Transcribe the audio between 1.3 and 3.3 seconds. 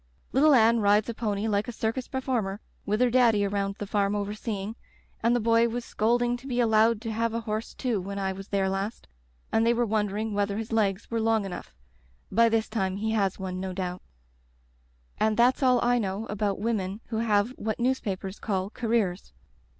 like a circus performer, with her